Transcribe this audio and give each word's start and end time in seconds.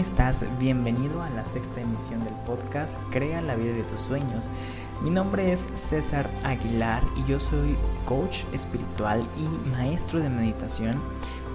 estás? 0.00 0.44
Bienvenido 0.58 1.22
a 1.22 1.30
la 1.30 1.46
sexta 1.46 1.80
emisión 1.80 2.22
del 2.22 2.34
podcast 2.44 2.98
Crea 3.10 3.40
la 3.40 3.54
vida 3.54 3.72
de 3.72 3.82
tus 3.84 4.00
sueños. 4.00 4.50
Mi 5.02 5.10
nombre 5.10 5.52
es 5.52 5.68
César 5.74 6.28
Aguilar 6.44 7.02
y 7.16 7.24
yo 7.24 7.40
soy 7.40 7.76
coach 8.04 8.44
espiritual 8.52 9.26
y 9.38 9.70
maestro 9.70 10.20
de 10.20 10.28
meditación 10.28 11.00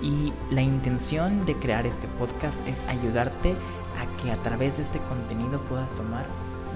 y 0.01 0.33
la 0.49 0.61
intención 0.61 1.45
de 1.45 1.55
crear 1.55 1.85
este 1.85 2.07
podcast 2.07 2.65
es 2.67 2.81
ayudarte 2.87 3.51
a 3.51 4.23
que 4.23 4.31
a 4.31 4.37
través 4.37 4.77
de 4.77 4.83
este 4.83 4.99
contenido 4.99 5.61
puedas 5.61 5.93
tomar 5.93 6.25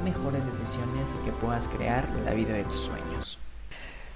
mejores 0.04 0.46
decisiones 0.46 1.10
y 1.20 1.26
que 1.26 1.32
puedas 1.32 1.68
crear 1.68 2.10
la 2.26 2.34
vida 2.34 2.54
de 2.54 2.66
tus 2.66 2.82
sueños. 2.82 3.40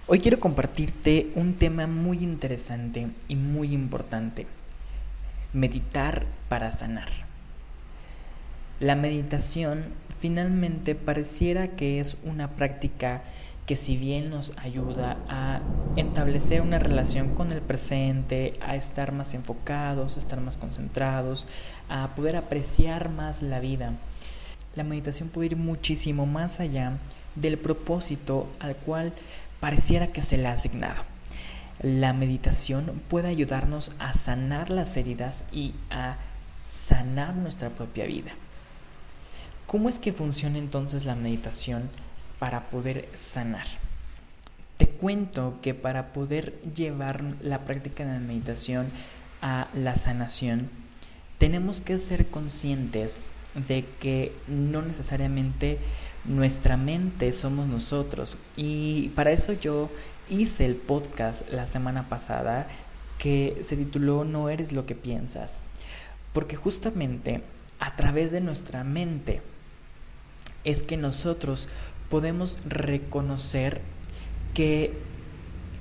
Hoy 0.07 0.19
quiero 0.19 0.39
compartirte 0.39 1.31
un 1.35 1.55
tema 1.55 1.87
muy 1.87 2.23
interesante 2.23 3.07
y 3.27 3.35
muy 3.35 3.73
importante. 3.73 4.45
Meditar 5.53 6.25
para 6.47 6.71
sanar. 6.71 7.28
La 8.79 8.95
meditación 8.95 9.83
finalmente 10.21 10.95
pareciera 10.95 11.67
que 11.67 11.99
es 11.99 12.15
una 12.23 12.51
práctica 12.51 13.23
que 13.65 13.75
si 13.75 13.97
bien 13.97 14.29
nos 14.29 14.57
ayuda 14.57 15.17
a 15.27 15.59
establecer 15.97 16.61
una 16.61 16.79
relación 16.79 17.35
con 17.35 17.51
el 17.51 17.61
presente, 17.61 18.53
a 18.61 18.77
estar 18.77 19.11
más 19.11 19.33
enfocados, 19.33 20.15
a 20.15 20.19
estar 20.19 20.39
más 20.39 20.55
concentrados, 20.55 21.45
a 21.89 22.07
poder 22.15 22.37
apreciar 22.37 23.09
más 23.09 23.41
la 23.41 23.59
vida, 23.59 23.91
la 24.77 24.85
meditación 24.85 25.27
puede 25.27 25.47
ir 25.47 25.55
muchísimo 25.57 26.25
más 26.25 26.61
allá 26.61 26.93
del 27.35 27.57
propósito 27.57 28.47
al 28.61 28.77
cual 28.77 29.11
pareciera 29.59 30.07
que 30.07 30.23
se 30.23 30.37
le 30.37 30.47
ha 30.47 30.53
asignado. 30.53 31.03
La 31.81 32.13
meditación 32.13 33.01
puede 33.09 33.27
ayudarnos 33.27 33.91
a 33.99 34.13
sanar 34.13 34.69
las 34.69 34.95
heridas 34.95 35.43
y 35.51 35.73
a 35.89 36.15
sanar 36.65 37.35
nuestra 37.35 37.69
propia 37.69 38.05
vida. 38.05 38.31
¿Cómo 39.69 39.87
es 39.87 39.99
que 39.99 40.13
funciona 40.13 40.57
entonces 40.57 41.05
la 41.05 41.13
meditación 41.13 41.91
para 42.39 42.71
poder 42.71 43.07
sanar? 43.13 43.67
Te 44.79 44.87
cuento 44.87 45.59
que 45.61 45.75
para 45.75 46.11
poder 46.11 46.59
llevar 46.75 47.23
la 47.39 47.65
práctica 47.65 48.03
de 48.03 48.13
la 48.13 48.19
meditación 48.19 48.87
a 49.43 49.67
la 49.75 49.95
sanación, 49.95 50.71
tenemos 51.37 51.81
que 51.81 51.99
ser 51.99 52.25
conscientes 52.29 53.19
de 53.67 53.85
que 53.99 54.33
no 54.47 54.81
necesariamente 54.81 55.77
nuestra 56.25 56.75
mente 56.75 57.31
somos 57.31 57.67
nosotros. 57.67 58.39
Y 58.57 59.09
para 59.09 59.29
eso 59.29 59.53
yo 59.53 59.91
hice 60.31 60.65
el 60.65 60.77
podcast 60.77 61.47
la 61.51 61.67
semana 61.67 62.09
pasada 62.09 62.67
que 63.19 63.59
se 63.61 63.75
tituló 63.77 64.25
No 64.25 64.49
eres 64.49 64.71
lo 64.71 64.87
que 64.87 64.95
piensas. 64.95 65.59
Porque 66.33 66.55
justamente 66.55 67.43
a 67.79 67.95
través 67.95 68.31
de 68.31 68.41
nuestra 68.41 68.83
mente 68.83 69.43
es 70.63 70.83
que 70.83 70.97
nosotros 70.97 71.67
podemos 72.09 72.57
reconocer 72.67 73.81
que 74.53 74.93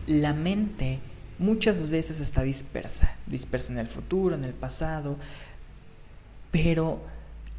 la 0.07 0.35
mente 0.35 1.01
muchas 1.39 1.89
veces 1.89 2.21
está 2.21 2.43
dispersa, 2.43 3.17
dispersa 3.27 3.73
en 3.73 3.79
el 3.79 3.89
futuro, 3.89 4.35
en 4.35 4.45
el 4.45 4.55
pasado, 4.55 5.17
pero 6.51 7.01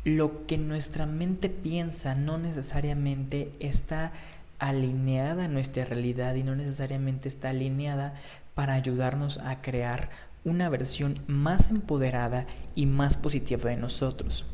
lo 0.03 0.45
que 0.47 0.57
nuestra 0.57 1.05
mente 1.05 1.49
piensa 1.49 2.15
no 2.15 2.37
necesariamente 2.37 3.51
está 3.59 4.11
alineada 4.59 5.45
a 5.45 5.47
nuestra 5.47 5.85
realidad 5.85 6.35
y 6.35 6.43
no 6.43 6.55
necesariamente 6.55 7.27
está 7.29 7.49
alineada 7.49 8.15
para 8.55 8.73
ayudarnos 8.73 9.37
a 9.39 9.61
crear 9.61 10.09
una 10.43 10.69
versión 10.69 11.15
más 11.27 11.69
empoderada 11.69 12.45
y 12.75 12.85
más 12.85 13.17
positiva 13.17 13.69
de 13.69 13.77
nosotros. 13.77 14.45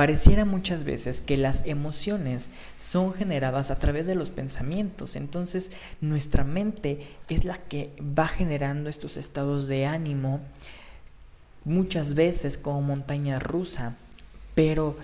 Pareciera 0.00 0.46
muchas 0.46 0.84
veces 0.84 1.20
que 1.20 1.36
las 1.36 1.60
emociones 1.66 2.48
son 2.78 3.12
generadas 3.12 3.70
a 3.70 3.78
través 3.78 4.06
de 4.06 4.14
los 4.14 4.30
pensamientos, 4.30 5.14
entonces 5.14 5.72
nuestra 6.00 6.42
mente 6.42 7.06
es 7.28 7.44
la 7.44 7.58
que 7.58 7.90
va 8.00 8.26
generando 8.26 8.88
estos 8.88 9.18
estados 9.18 9.66
de 9.66 9.84
ánimo, 9.84 10.40
muchas 11.66 12.14
veces 12.14 12.56
como 12.56 12.80
montaña 12.80 13.38
rusa, 13.40 13.94
pero 14.54 14.96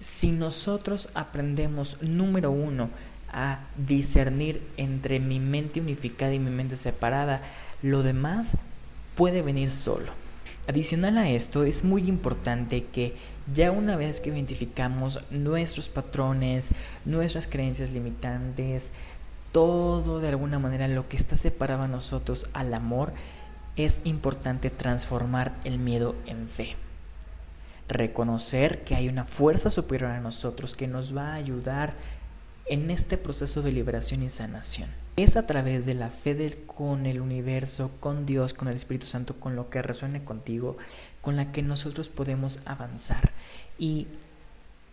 si 0.00 0.30
nosotros 0.30 1.08
aprendemos, 1.14 2.00
número 2.00 2.52
uno, 2.52 2.90
a 3.32 3.58
discernir 3.76 4.62
entre 4.76 5.18
mi 5.18 5.40
mente 5.40 5.80
unificada 5.80 6.32
y 6.32 6.38
mi 6.38 6.52
mente 6.52 6.76
separada, 6.76 7.42
lo 7.82 8.04
demás 8.04 8.52
puede 9.16 9.42
venir 9.42 9.72
solo. 9.72 10.23
Adicional 10.66 11.18
a 11.18 11.28
esto, 11.28 11.64
es 11.64 11.84
muy 11.84 12.04
importante 12.04 12.84
que 12.84 13.14
ya 13.52 13.70
una 13.70 13.96
vez 13.96 14.20
que 14.20 14.30
identificamos 14.30 15.20
nuestros 15.30 15.90
patrones, 15.90 16.70
nuestras 17.04 17.46
creencias 17.46 17.90
limitantes, 17.90 18.88
todo 19.52 20.20
de 20.20 20.28
alguna 20.28 20.58
manera 20.58 20.88
lo 20.88 21.06
que 21.06 21.18
está 21.18 21.36
separado 21.36 21.82
a 21.82 21.88
nosotros 21.88 22.46
al 22.54 22.72
amor, 22.72 23.12
es 23.76 24.00
importante 24.04 24.70
transformar 24.70 25.54
el 25.64 25.78
miedo 25.78 26.14
en 26.24 26.48
fe. 26.48 26.76
Reconocer 27.86 28.84
que 28.84 28.94
hay 28.94 29.08
una 29.10 29.26
fuerza 29.26 29.68
superior 29.68 30.12
a 30.12 30.20
nosotros 30.20 30.74
que 30.74 30.86
nos 30.86 31.14
va 31.14 31.32
a 31.32 31.34
ayudar 31.34 31.92
en 32.66 32.90
este 32.90 33.18
proceso 33.18 33.62
de 33.62 33.72
liberación 33.72 34.22
y 34.22 34.30
sanación. 34.30 34.88
Es 35.16 35.36
a 35.36 35.46
través 35.46 35.86
de 35.86 35.94
la 35.94 36.08
fe 36.08 36.58
con 36.66 37.06
el 37.06 37.20
universo, 37.20 37.90
con 38.00 38.26
Dios, 38.26 38.54
con 38.54 38.68
el 38.68 38.74
Espíritu 38.74 39.06
Santo, 39.06 39.34
con 39.34 39.54
lo 39.54 39.70
que 39.70 39.82
resuene 39.82 40.24
contigo, 40.24 40.76
con 41.20 41.36
la 41.36 41.52
que 41.52 41.62
nosotros 41.62 42.08
podemos 42.08 42.58
avanzar. 42.64 43.30
Y 43.78 44.08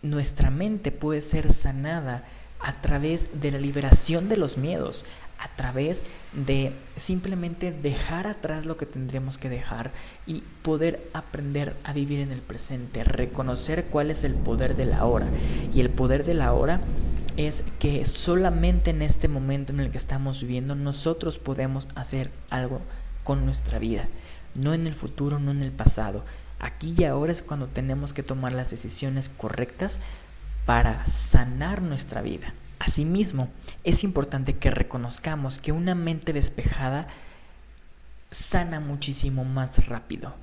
nuestra 0.02 0.52
mente 0.52 0.92
puede 0.92 1.22
ser 1.22 1.52
sanada 1.54 2.24
a 2.60 2.81
través 2.81 3.42
de 3.42 3.52
la 3.52 3.58
liberación 3.58 4.30
de 4.30 4.38
los 4.38 4.58
miedos, 4.58 5.06
a 5.40 5.48
través 5.56 6.04
de 6.34 6.72
simplemente 6.98 7.72
dejar 7.72 8.28
atrás 8.28 8.68
lo 8.68 8.78
que 8.78 8.86
tendríamos 8.86 9.40
que 9.40 9.50
dejar 9.50 9.90
y 10.28 10.44
poder 10.62 11.02
aprender 11.14 11.76
a 11.84 11.94
vivir 11.94 12.20
en 12.20 12.31
el 12.31 12.42
presente, 12.42 13.04
reconocer 13.04 13.86
cuál 13.86 14.12
es 14.12 14.24
el 14.24 14.36
poder 14.36 14.76
de 14.76 14.86
la 14.86 15.06
hora. 15.06 15.26
Y 15.74 15.81
el 15.81 15.90
poder 15.90 16.26
de 16.26 16.36
la 16.36 16.54
hora 16.54 16.81
es 17.38 17.64
que 17.80 18.06
solamente 18.06 18.92
en 18.92 19.02
este 19.02 19.28
momento 19.28 19.74
en 19.74 19.80
el 19.80 19.92
que 19.92 19.97
estamos 19.97 20.42
viviendo 20.42 20.75
nosotros 20.75 21.40
podemos 21.40 21.88
hacer 21.96 22.31
algo 22.50 22.81
con 23.24 23.46
nuestra 23.46 23.80
vida, 23.80 24.08
no 24.56 24.74
en 24.74 24.88
el 24.88 24.94
futuro, 24.94 25.40
no 25.40 25.52
en 25.52 25.62
el 25.62 25.72
pasado. 25.72 26.24
Aquí 26.59 26.94
y 26.97 27.06
ahora 27.06 27.31
es 27.31 27.42
cuando 27.42 27.68
tenemos 27.68 28.14
que 28.14 28.24
tomar 28.24 28.53
las 28.53 28.69
decisiones 28.69 29.30
correctas 29.30 30.00
para 30.66 31.06
sanar 31.06 31.81
nuestra 31.81 32.22
vida. 32.22 32.53
Asimismo, 32.80 33.50
es 33.84 34.03
importante 34.03 34.58
que 34.58 34.72
reconozcamos 34.72 35.59
que 35.59 35.72
una 35.72 35.96
mente 35.96 36.34
despejada 36.34 37.08
sana 38.31 38.80
muchísimo 38.80 39.44
más 39.44 39.88
rápido. 39.88 40.34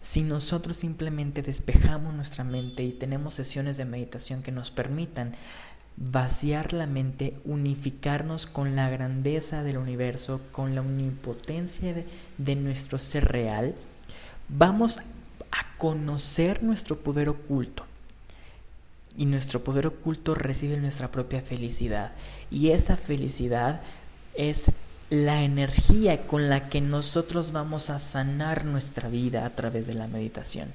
Si 0.00 0.22
nosotros 0.22 0.76
simplemente 0.76 1.42
despejamos 1.42 2.14
nuestra 2.14 2.44
mente 2.44 2.82
y 2.82 2.92
tenemos 2.92 3.34
sesiones 3.34 3.76
de 3.76 3.84
meditación 3.84 4.42
que 4.42 4.52
nos 4.52 4.70
permitan 4.70 5.34
vaciar 6.00 6.72
la 6.72 6.86
mente, 6.86 7.34
unificarnos 7.44 8.46
con 8.46 8.76
la 8.76 8.88
grandeza 8.88 9.62
del 9.64 9.78
universo, 9.78 10.40
con 10.52 10.74
la 10.74 10.80
omnipotencia 10.80 11.94
de, 12.38 12.56
nuestro 12.56 12.98
ser 12.98 13.26
real, 13.26 13.74
vamos 14.48 14.98
a 14.98 15.76
conocer 15.76 16.62
nuestro 16.62 16.98
poder 16.98 17.28
oculto. 17.28 17.84
Y 19.16 19.26
nuestro 19.26 19.64
poder 19.64 19.88
oculto 19.88 20.36
recibe 20.36 20.76
nuestra 20.76 21.10
propia 21.10 21.42
felicidad. 21.42 22.12
Y 22.52 22.70
esa 22.70 22.96
felicidad 22.96 23.82
es 24.34 24.70
la 25.10 25.42
energía 25.42 26.26
con 26.28 26.48
la 26.48 26.68
que 26.68 26.80
nosotros 26.80 27.50
vamos 27.50 27.90
a 27.90 27.98
sanar 27.98 28.64
nuestra 28.64 29.08
vida 29.08 29.44
a 29.44 29.50
través 29.50 29.88
de 29.88 29.94
la 29.94 30.06
meditación. 30.06 30.68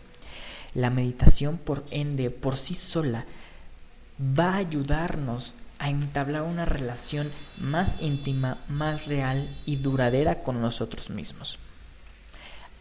La 0.74 0.90
meditación, 0.90 1.58
por 1.58 1.86
ende, 1.92 2.32
por 2.32 2.58
sí 2.58 2.76
sola, 2.76 3.26
va 4.20 4.54
a 4.54 4.58
ayudarnos 4.58 5.54
a 5.80 5.90
entablar 5.90 6.44
una 6.44 6.66
relación 6.66 7.32
más 7.58 7.98
íntima, 8.00 8.58
más 8.70 9.06
real 9.06 9.56
y 9.66 9.78
duradera 9.78 10.44
con 10.44 10.62
nosotros 10.62 11.10
mismos. 11.10 11.60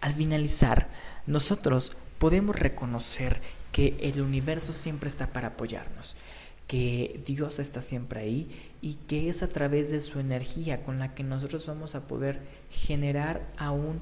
Al 0.00 0.14
finalizar, 0.14 0.88
nosotros 1.26 1.96
podemos 2.18 2.56
reconocer 2.56 3.40
que 3.72 3.96
el 4.00 4.20
universo 4.20 4.72
siempre 4.72 5.08
está 5.08 5.32
para 5.32 5.48
apoyarnos, 5.48 6.14
que 6.66 7.20
Dios 7.26 7.58
está 7.58 7.82
siempre 7.82 8.20
ahí 8.20 8.72
y 8.80 8.94
que 8.94 9.28
es 9.28 9.42
a 9.42 9.48
través 9.48 9.90
de 9.90 10.00
su 10.00 10.20
energía 10.20 10.82
con 10.82 10.98
la 10.98 11.14
que 11.14 11.24
nosotros 11.24 11.66
vamos 11.66 11.94
a 11.94 12.02
poder 12.02 12.40
generar 12.70 13.46
aún 13.56 14.00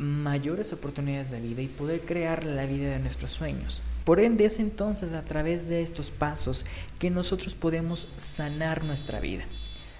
mayores 0.00 0.72
oportunidades 0.72 1.30
de 1.30 1.40
vida 1.40 1.60
y 1.60 1.68
poder 1.68 2.00
crear 2.00 2.42
la 2.44 2.64
vida 2.64 2.88
de 2.88 2.98
nuestros 3.00 3.32
sueños. 3.32 3.82
Por 4.04 4.18
ende 4.18 4.46
es 4.46 4.58
entonces 4.58 5.12
a 5.12 5.26
través 5.26 5.68
de 5.68 5.82
estos 5.82 6.10
pasos 6.10 6.64
que 6.98 7.10
nosotros 7.10 7.54
podemos 7.54 8.08
sanar 8.16 8.82
nuestra 8.82 9.20
vida. 9.20 9.44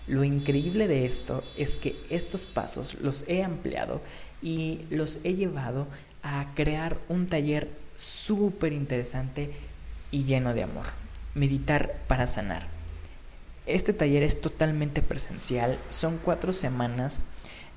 Lo 0.07 0.25
increíble 0.25 0.89
de 0.89 1.05
esto 1.05 1.45
es 1.59 1.77
que 1.77 1.97
estos 2.09 2.47
pasos 2.47 2.97
los 3.03 3.29
he 3.29 3.45
ampliado 3.45 4.01
y 4.41 4.81
los 4.89 5.19
he 5.23 5.35
llevado 5.35 5.87
a 6.23 6.47
crear 6.55 6.97
un 7.11 7.27
taller 7.27 7.69
súper 7.97 8.73
interesante 8.73 9.51
y 10.11 10.25
lleno 10.25 10.55
de 10.55 10.63
amor. 10.63 10.87
Meditar 11.35 11.95
para 12.09 12.27
sanar. 12.27 12.67
Este 13.67 13.93
taller 13.93 14.23
es 14.23 14.41
totalmente 14.41 15.03
presencial, 15.03 15.79
son 15.91 16.19
cuatro 16.25 16.55
semanas 16.55 17.21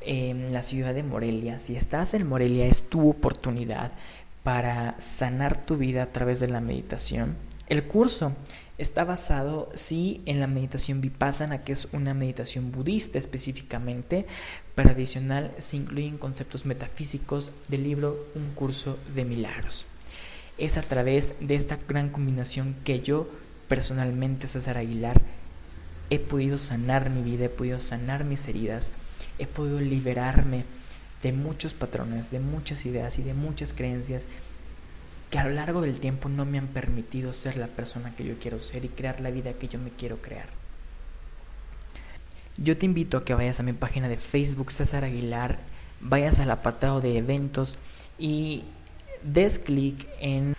en 0.06 0.54
la 0.54 0.62
ciudad 0.62 0.94
de 0.94 1.04
Morelia. 1.04 1.60
Si 1.60 1.76
estás 1.76 2.14
en 2.14 2.28
Morelia 2.28 2.66
es 2.66 2.84
tu 2.84 3.10
oportunidad 3.10 3.92
para 4.44 4.96
sanar 5.00 5.66
tu 5.66 5.78
vida 5.78 6.04
a 6.04 6.12
través 6.12 6.40
de 6.40 6.50
la 6.50 6.62
meditación. 6.62 7.36
El 7.68 7.84
curso 7.86 8.34
está 8.78 9.06
basado, 9.06 9.70
sí, 9.74 10.22
en 10.26 10.40
la 10.40 10.48
meditación 10.48 11.00
vipassana, 11.00 11.64
que 11.64 11.72
es 11.72 11.88
una 11.94 12.14
meditación 12.14 12.72
budista 12.72 13.18
específicamente, 13.18 14.26
pero 14.76 14.90
adicional 14.90 15.52
se 15.60 15.78
incluyen 15.78 16.18
conceptos 16.18 16.66
metafísicos 16.66 17.52
del 17.70 17.84
libro 17.84 18.28
Un 18.36 18.54
curso 18.54 18.98
de 19.16 19.26
milagros. 19.26 19.86
Es 20.58 20.78
a 20.78 20.82
través 20.82 21.36
de 21.40 21.56
esta 21.56 21.78
gran 21.88 22.10
combinación 22.10 22.76
que 22.84 23.00
yo 23.00 23.28
personalmente, 23.68 24.48
César 24.48 24.78
Aguilar, 24.78 25.22
he 26.10 26.20
podido 26.20 26.60
sanar 26.60 27.10
mi 27.10 27.24
vida, 27.24 27.46
he 27.46 27.50
podido 27.50 27.80
sanar 27.80 28.24
mis 28.24 28.48
heridas, 28.48 28.92
he 29.40 29.48
podido 29.48 29.80
liberarme 29.80 30.66
de 31.22 31.32
muchos 31.32 31.74
patrones, 31.74 32.32
de 32.32 32.40
muchas 32.40 32.86
ideas 32.86 33.18
y 33.18 33.24
de 33.24 33.34
muchas 33.34 33.74
creencias 33.74 34.28
que 35.30 35.40
a 35.40 35.46
lo 35.46 35.52
largo 35.52 35.82
del 35.82 36.00
tiempo 36.00 36.30
no 36.30 36.46
me 36.46 36.60
han 36.60 36.68
permitido 36.68 37.34
ser 37.34 37.58
la 37.58 37.68
persona 37.68 38.16
que 38.16 38.24
yo 38.24 38.36
quiero 38.40 38.60
ser 38.60 38.86
y 38.86 38.90
crear 38.90 39.20
la 39.20 39.32
vida 39.32 39.54
que 39.54 39.68
yo 39.68 39.80
me 39.80 39.90
quiero 39.90 40.22
crear. 40.22 40.48
Yo 42.58 42.78
te 42.78 42.86
invito 42.86 43.18
a 43.18 43.26
que 43.26 43.34
vayas 43.34 43.60
a 43.60 43.64
mi 43.64 43.74
página 43.74 44.08
de 44.08 44.18
Facebook 44.18 44.72
César 44.72 45.04
Aguilar, 45.04 45.58
vayas 46.02 46.40
al 46.40 46.52
apartado 46.52 47.02
de 47.02 47.18
eventos 47.18 47.78
y 48.20 48.64
des 49.24 49.58
clic 49.58 50.08
en 50.20 50.56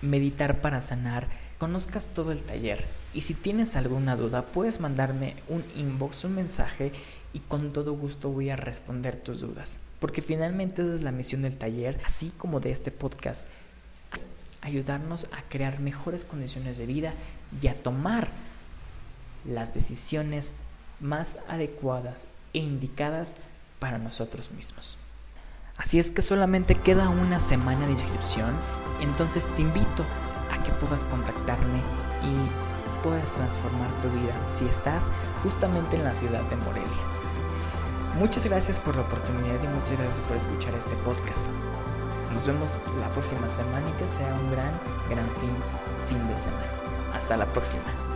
meditar 0.00 0.62
para 0.62 0.80
sanar, 0.80 1.26
conozcas 1.58 2.06
todo 2.06 2.32
el 2.32 2.42
taller 2.42 2.84
y 3.12 3.22
si 3.22 3.34
tienes 3.34 3.76
alguna 3.76 4.16
duda 4.16 4.42
puedes 4.42 4.80
mandarme 4.80 5.36
un 5.48 5.64
inbox, 5.76 6.24
un 6.24 6.34
mensaje 6.34 6.92
y 7.32 7.40
con 7.40 7.72
todo 7.72 7.92
gusto 7.94 8.30
voy 8.30 8.50
a 8.50 8.56
responder 8.56 9.16
tus 9.16 9.40
dudas. 9.40 9.78
Porque 10.00 10.22
finalmente 10.22 10.82
esa 10.82 10.94
es 10.96 11.02
la 11.02 11.12
misión 11.12 11.42
del 11.42 11.56
taller, 11.56 12.00
así 12.04 12.30
como 12.36 12.60
de 12.60 12.70
este 12.70 12.90
podcast 12.90 13.48
ayudarnos 14.60 15.26
a 15.32 15.42
crear 15.48 15.78
mejores 15.78 16.24
condiciones 16.24 16.78
de 16.78 16.86
vida 16.86 17.12
y 17.60 17.68
a 17.68 17.74
tomar 17.74 18.28
las 19.44 19.74
decisiones 19.74 20.54
más 21.00 21.36
adecuadas 21.48 22.26
e 22.54 22.58
indicadas 22.58 23.36
para 23.78 23.98
nosotros 23.98 24.50
mismos. 24.52 24.96
Así 25.76 25.98
es 25.98 26.10
que 26.10 26.22
solamente 26.22 26.76
queda 26.76 27.10
una 27.10 27.40
semana 27.40 27.84
de 27.84 27.92
inscripción, 27.92 28.56
entonces 29.00 29.46
te 29.54 29.62
invito 29.62 30.04
que 30.64 30.72
puedas 30.72 31.04
contactarme 31.04 31.78
y 32.22 33.04
puedas 33.04 33.28
transformar 33.30 33.90
tu 34.02 34.08
vida 34.08 34.34
si 34.46 34.66
estás 34.66 35.04
justamente 35.42 35.96
en 35.96 36.04
la 36.04 36.14
ciudad 36.14 36.42
de 36.42 36.56
Morelia. 36.56 37.04
Muchas 38.18 38.44
gracias 38.46 38.80
por 38.80 38.96
la 38.96 39.02
oportunidad 39.02 39.62
y 39.62 39.68
muchas 39.68 40.00
gracias 40.00 40.20
por 40.26 40.36
escuchar 40.36 40.74
este 40.74 40.94
podcast. 41.04 41.48
Nos 42.32 42.46
vemos 42.46 42.78
la 42.98 43.08
próxima 43.10 43.48
semana 43.48 43.88
y 43.88 43.92
que 43.92 44.08
sea 44.08 44.34
un 44.34 44.50
gran, 44.50 44.72
gran 45.10 45.28
fin, 45.40 45.54
fin 46.08 46.26
de 46.28 46.38
semana. 46.38 46.64
Hasta 47.14 47.36
la 47.36 47.46
próxima. 47.46 48.13